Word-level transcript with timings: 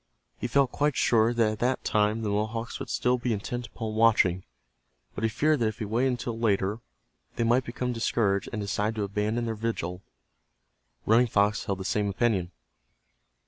He 0.39 0.47
felt 0.47 0.71
quite 0.71 0.95
sure 0.95 1.31
that 1.31 1.51
at 1.51 1.59
that 1.59 1.83
time 1.85 2.23
the 2.23 2.29
Mohawks 2.29 2.79
would 2.79 2.89
still 2.89 3.19
be 3.19 3.33
intent 3.33 3.67
upon 3.67 3.93
watching, 3.93 4.43
but 5.13 5.23
he 5.23 5.29
feared 5.29 5.59
that 5.59 5.67
if 5.67 5.77
he 5.77 5.85
waited 5.85 6.09
until 6.09 6.39
later 6.39 6.79
they 7.35 7.43
might 7.43 7.65
become 7.65 7.93
discouraged 7.93 8.49
and 8.51 8.59
decide 8.59 8.95
to 8.95 9.03
abandon 9.03 9.45
their 9.45 9.53
vigil. 9.53 10.01
Running 11.05 11.27
Fox 11.27 11.65
held 11.65 11.77
the 11.81 11.85
same 11.85 12.09
opinion. 12.09 12.49